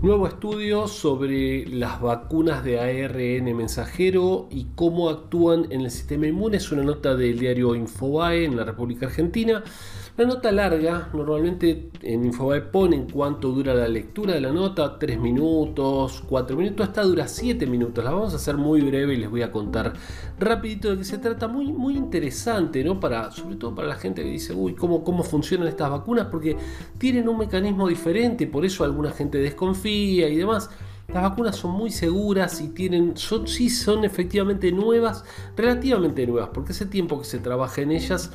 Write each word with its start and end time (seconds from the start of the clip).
Nuevo 0.00 0.28
estudio 0.28 0.86
sobre 0.86 1.66
las 1.66 2.00
vacunas 2.00 2.62
de 2.62 2.78
ARN 2.78 3.56
mensajero 3.56 4.46
y 4.48 4.68
cómo 4.76 5.08
actúan 5.08 5.66
en 5.70 5.80
el 5.80 5.90
sistema 5.90 6.28
inmune. 6.28 6.58
Es 6.58 6.70
una 6.70 6.84
nota 6.84 7.16
del 7.16 7.36
diario 7.36 7.74
Infobae 7.74 8.44
en 8.44 8.56
la 8.56 8.62
República 8.62 9.06
Argentina. 9.06 9.60
La 10.16 10.24
nota 10.24 10.52
larga, 10.52 11.08
normalmente 11.12 11.90
en 12.02 12.24
Infobae 12.24 12.60
ponen 12.60 13.10
cuánto 13.10 13.50
dura 13.50 13.74
la 13.74 13.88
lectura 13.88 14.34
de 14.34 14.40
la 14.40 14.52
nota, 14.52 15.00
3 15.00 15.18
minutos, 15.18 16.22
4 16.28 16.56
minutos, 16.56 16.86
esta 16.86 17.02
dura 17.02 17.26
7 17.26 17.66
minutos. 17.66 18.04
La 18.04 18.12
vamos 18.12 18.32
a 18.34 18.36
hacer 18.36 18.56
muy 18.56 18.80
breve 18.80 19.14
y 19.14 19.16
les 19.16 19.30
voy 19.30 19.42
a 19.42 19.50
contar 19.50 19.94
rapidito 20.38 20.90
de 20.90 20.98
qué 20.98 21.04
se 21.04 21.18
trata. 21.18 21.48
Muy, 21.48 21.72
muy 21.72 21.96
interesante, 21.96 22.84
¿no? 22.84 23.00
Para, 23.00 23.32
sobre 23.32 23.56
todo 23.56 23.74
para 23.74 23.88
la 23.88 23.96
gente 23.96 24.22
que 24.22 24.30
dice, 24.30 24.54
uy, 24.54 24.74
¿cómo, 24.74 25.02
¿cómo 25.02 25.24
funcionan 25.24 25.66
estas 25.66 25.90
vacunas? 25.90 26.28
Porque 26.30 26.56
tienen 26.98 27.28
un 27.28 27.38
mecanismo 27.38 27.88
diferente, 27.88 28.46
por 28.46 28.64
eso 28.64 28.84
alguna 28.84 29.10
gente 29.10 29.38
desconfía 29.38 29.87
y 29.88 30.36
demás. 30.36 30.70
Las 31.08 31.22
vacunas 31.22 31.56
son 31.56 31.70
muy 31.70 31.90
seguras 31.90 32.60
y 32.60 32.68
tienen, 32.68 33.16
son, 33.16 33.48
sí 33.48 33.70
son 33.70 34.04
efectivamente 34.04 34.70
nuevas, 34.72 35.24
relativamente 35.56 36.26
nuevas, 36.26 36.50
porque 36.52 36.72
hace 36.72 36.84
tiempo 36.84 37.18
que 37.18 37.24
se 37.24 37.38
trabaja 37.38 37.80
en 37.80 37.92
ellas 37.92 38.30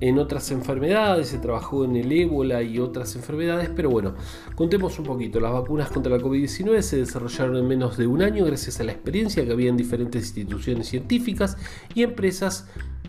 en 0.00 0.18
otras 0.18 0.50
enfermedades, 0.50 1.28
se 1.28 1.38
trabajó 1.38 1.84
en 1.84 1.96
el 1.96 2.10
ébola 2.10 2.62
y 2.62 2.78
otras 2.78 3.16
enfermedades, 3.16 3.70
pero 3.74 3.90
bueno, 3.90 4.14
contemos 4.54 4.98
un 4.98 5.04
poquito. 5.04 5.40
Las 5.40 5.52
vacunas 5.52 5.90
contra 5.90 6.16
la 6.16 6.22
COVID-19 6.22 6.82
se 6.82 6.98
desarrollaron 6.98 7.56
en 7.56 7.66
menos 7.66 7.96
de 7.96 8.06
un 8.06 8.22
año 8.22 8.44
gracias 8.44 8.80
a 8.80 8.84
la 8.84 8.92
experiencia 8.92 9.44
que 9.44 9.52
había 9.52 9.68
en 9.68 9.76
diferentes 9.76 10.22
instituciones 10.22 10.88
científicas 10.88 11.56
y 11.94 12.02
empresas 12.02 12.68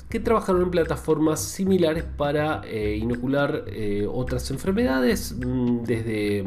que 0.09 0.20
trabajaron 0.20 0.63
en 0.63 0.71
plataformas 0.71 1.39
similares 1.39 2.03
para 2.03 2.61
eh, 2.66 2.97
inocular 2.97 3.66
eh, 3.67 4.07
otras 4.11 4.49
enfermedades. 4.49 5.35
Mm, 5.38 5.84
desde 5.84 6.45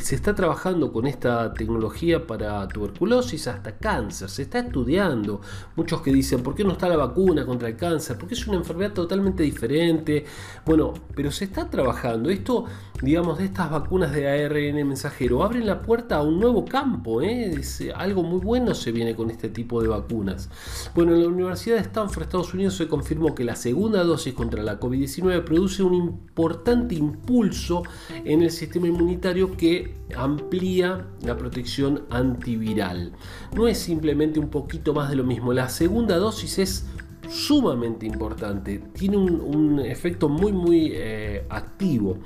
se 0.00 0.16
está 0.16 0.34
trabajando 0.34 0.92
con 0.92 1.06
esta 1.06 1.54
tecnología 1.54 2.26
para 2.26 2.66
tuberculosis 2.68 3.46
hasta 3.46 3.76
cáncer. 3.76 4.28
Se 4.28 4.42
está 4.42 4.58
estudiando. 4.58 5.40
Muchos 5.76 6.02
que 6.02 6.12
dicen, 6.12 6.42
¿por 6.42 6.54
qué 6.54 6.64
no 6.64 6.72
está 6.72 6.88
la 6.88 6.96
vacuna 6.96 7.46
contra 7.46 7.68
el 7.68 7.76
cáncer? 7.76 8.18
Porque 8.18 8.34
es 8.34 8.46
una 8.46 8.58
enfermedad 8.58 8.92
totalmente 8.92 9.42
diferente. 9.42 10.24
Bueno, 10.66 10.92
pero 11.14 11.30
se 11.30 11.44
está 11.44 11.70
trabajando. 11.70 12.30
Esto, 12.30 12.64
digamos, 13.00 13.38
de 13.38 13.44
estas 13.44 13.70
vacunas 13.70 14.12
de 14.12 14.28
ARN 14.28 14.86
mensajero 14.88 15.44
abren 15.44 15.66
la 15.66 15.80
puerta 15.82 16.16
a 16.16 16.22
un 16.22 16.40
nuevo 16.40 16.64
campo. 16.64 17.22
¿eh? 17.22 17.60
algo 17.94 18.22
muy 18.22 18.40
bueno 18.40 18.74
se 18.74 18.90
viene 18.90 19.14
con 19.14 19.30
este 19.30 19.48
tipo 19.48 19.80
de 19.80 19.88
vacunas. 19.88 20.50
Bueno, 20.94 21.14
en 21.14 21.22
la 21.22 21.28
Universidad 21.28 21.76
de 21.76 21.82
Stanford, 21.82 22.24
Estados 22.24 22.49
Unidos, 22.54 22.74
se 22.74 22.88
confirmó 22.88 23.34
que 23.34 23.44
la 23.44 23.56
segunda 23.56 24.04
dosis 24.04 24.34
contra 24.34 24.62
la 24.62 24.78
COVID-19 24.78 25.44
produce 25.44 25.82
un 25.82 25.94
importante 25.94 26.94
impulso 26.94 27.82
en 28.24 28.42
el 28.42 28.50
sistema 28.50 28.88
inmunitario 28.88 29.56
que 29.56 29.94
amplía 30.16 31.06
la 31.22 31.36
protección 31.36 32.04
antiviral. 32.10 33.12
No 33.54 33.68
es 33.68 33.78
simplemente 33.78 34.40
un 34.40 34.48
poquito 34.48 34.94
más 34.94 35.10
de 35.10 35.16
lo 35.16 35.24
mismo, 35.24 35.52
la 35.52 35.68
segunda 35.68 36.16
dosis 36.16 36.58
es 36.58 36.86
sumamente 37.30 38.06
importante, 38.06 38.78
tiene 38.92 39.16
un, 39.16 39.78
efecto 39.80 40.28
muy 40.28 40.52
muy 40.52 40.92
eh, 40.94 41.46
activo. 41.48 42.18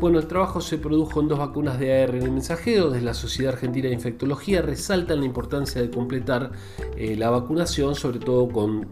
Bueno, 0.00 0.18
el 0.18 0.26
trabajo 0.26 0.60
se 0.60 0.78
produjo 0.78 1.20
en 1.20 1.28
dos 1.28 1.38
vacunas 1.38 1.78
de 1.78 2.02
ARN 2.02 2.32
mensajero, 2.32 2.90
desde 2.90 3.04
la 3.04 3.14
Sociedad 3.14 3.54
Argentina 3.54 3.88
de 3.88 3.94
Infectología 3.94 4.62
resaltan 4.62 5.20
la 5.20 5.26
importancia 5.26 5.80
de 5.80 5.90
completar 5.90 6.52
eh, 6.96 7.16
la 7.16 7.30
vacunación, 7.30 7.94
sobre 7.94 8.18
todo 8.18 8.48
con 8.48 8.88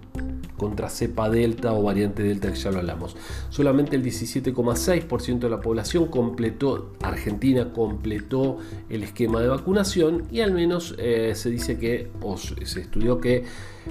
contra 0.65 0.89
cepa 0.89 1.29
delta 1.29 1.75
o 1.75 1.83
variante 1.83 2.23
delta 2.23 2.51
que 2.51 2.57
ya 2.59 2.71
lo 2.71 2.79
hablamos. 2.79 3.15
Solamente 3.51 3.97
el 3.97 4.03
17,6% 4.03 5.41
de 5.41 5.51
la 5.51 5.61
población 5.61 6.07
completó, 6.07 6.93
Argentina 7.03 7.71
completó 7.71 8.57
el 8.89 9.03
esquema 9.03 9.43
de 9.43 9.49
vacunación 9.49 10.23
y 10.31 10.41
al 10.41 10.53
menos 10.53 10.95
eh, 10.97 11.33
se 11.35 11.51
dice 11.51 11.79
que, 11.79 12.11
o 12.23 12.39
se 12.39 12.81
estudió 12.81 13.21
que 13.21 13.45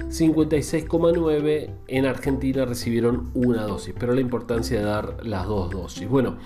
56,9 0.08 1.70
en 1.86 2.06
Argentina 2.06 2.64
recibieron 2.64 3.30
una 3.34 3.62
dosis, 3.62 3.94
pero 3.96 4.14
la 4.14 4.20
importancia 4.20 4.80
de 4.80 4.84
dar 4.84 5.24
las 5.24 5.46
dos 5.46 5.70
dosis. 5.70 6.08
Bueno, 6.08 6.38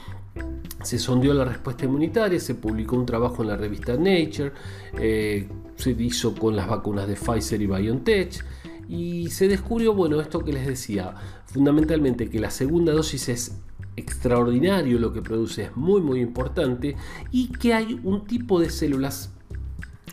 se 0.83 0.99
sondeó 0.99 1.33
la 1.33 1.47
respuesta 1.47 1.87
inmunitaria, 1.87 2.39
se 2.39 2.55
publicó 2.55 2.97
un 2.97 3.07
trabajo 3.07 3.43
en 3.43 3.49
la 3.49 3.57
revista 3.57 3.95
Nature, 3.95 4.53
eh, 4.99 5.49
se 5.77 5.91
hizo 5.93 6.35
con 6.35 6.55
las 6.55 6.69
vacunas 6.69 7.09
de 7.09 7.15
Pfizer 7.15 7.63
y 7.63 7.67
BioNTech 7.67 8.45
y 8.89 9.29
se 9.31 9.49
descubrió, 9.49 9.95
bueno, 9.95 10.21
esto 10.21 10.45
que 10.45 10.53
les 10.53 10.67
decía, 10.67 11.15
fundamentalmente 11.47 12.31
que 12.31 12.41
la 12.41 12.51
segunda 12.51 12.93
dosis 12.93 13.29
es 13.29 13.61
extraordinario 13.97 14.99
lo 14.99 15.13
que 15.13 15.23
produce, 15.23 15.65
es 15.65 15.77
muy 15.77 16.01
muy 16.01 16.21
importante 16.21 16.97
y 17.31 17.49
que 17.49 17.75
hay 17.75 18.01
un 18.05 18.27
tipo 18.27 18.61
de 18.61 18.71
células 18.71 19.33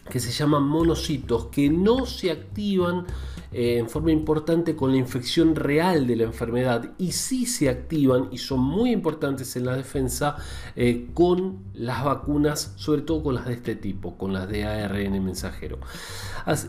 que 0.09 0.19
se 0.19 0.31
llaman 0.31 0.63
monocitos 0.63 1.47
que 1.47 1.69
no 1.69 2.05
se 2.05 2.31
activan 2.31 3.05
eh, 3.51 3.77
en 3.77 3.89
forma 3.89 4.11
importante 4.11 4.75
con 4.75 4.91
la 4.91 4.97
infección 4.97 5.55
real 5.55 6.07
de 6.07 6.17
la 6.17 6.23
enfermedad 6.23 6.91
y 6.97 7.13
sí 7.13 7.45
se 7.45 7.69
activan 7.69 8.27
y 8.31 8.38
son 8.38 8.59
muy 8.59 8.91
importantes 8.91 9.55
en 9.55 9.66
la 9.66 9.75
defensa 9.75 10.35
eh, 10.75 11.07
con 11.13 11.59
las 11.73 12.03
vacunas, 12.03 12.73
sobre 12.75 13.01
todo 13.01 13.23
con 13.23 13.35
las 13.35 13.45
de 13.45 13.53
este 13.53 13.75
tipo, 13.75 14.17
con 14.17 14.33
las 14.33 14.49
de 14.49 14.66
ARN 14.66 15.23
mensajero. 15.23 15.79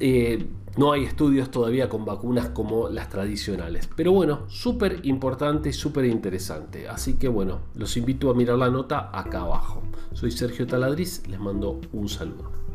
Eh, 0.01 0.47
no 0.77 0.93
hay 0.93 1.05
estudios 1.05 1.51
todavía 1.51 1.89
con 1.89 2.05
vacunas 2.05 2.51
como 2.51 2.89
las 2.89 3.09
tradicionales, 3.09 3.89
pero 3.97 4.13
bueno, 4.13 4.49
súper 4.49 5.01
importante 5.05 5.71
y 5.71 5.73
súper 5.73 6.05
interesante. 6.05 6.89
Así 6.89 7.15
que 7.15 7.29
bueno, 7.29 7.61
los 7.75 7.97
invito 7.97 8.31
a 8.31 8.35
mirar 8.35 8.59
la 8.59 8.71
nota 8.71 9.11
acá 9.13 9.41
abajo. 9.41 9.83
Soy 10.13 10.31
Sergio 10.31 10.67
Taladriz, 10.67 11.27
les 11.29 11.41
mando 11.41 11.81
un 11.93 12.09
saludo. 12.09 12.66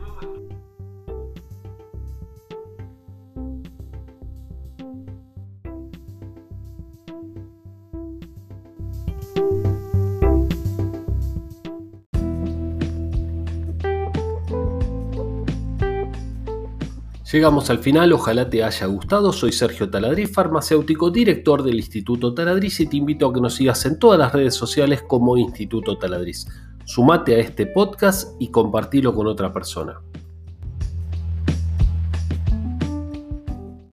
Llegamos 17.32 17.70
al 17.70 17.80
final, 17.80 18.12
ojalá 18.12 18.50
te 18.50 18.62
haya 18.62 18.86
gustado. 18.88 19.32
Soy 19.32 19.54
Sergio 19.54 19.90
Taladriz, 19.90 20.34
farmacéutico, 20.34 21.12
director 21.12 21.64
del 21.64 21.78
Instituto 21.78 22.34
Taladriz 22.34 22.82
y 22.82 22.88
te 22.88 22.98
invito 22.98 23.26
a 23.26 23.34
que 23.34 23.40
nos 23.40 23.56
sigas 23.56 23.86
en 23.86 23.98
todas 23.98 24.20
las 24.20 24.34
redes 24.34 24.54
sociales 24.54 25.02
como 25.08 25.38
Instituto 25.38 25.98
Taladriz. 25.98 26.46
Sumate 26.84 27.36
a 27.36 27.40
este 27.40 27.68
podcast 27.68 28.36
y 28.38 28.52
compartilo 28.52 29.16
con 29.16 29.28
otra 29.28 29.54
persona. 29.54 30.02